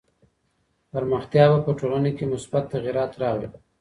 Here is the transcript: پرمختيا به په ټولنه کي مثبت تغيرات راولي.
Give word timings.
پرمختيا 0.91 1.45
به 1.51 1.59
په 1.65 1.71
ټولنه 1.79 2.09
کي 2.17 2.25
مثبت 2.33 2.63
تغيرات 2.75 3.11
راولي. 3.21 3.49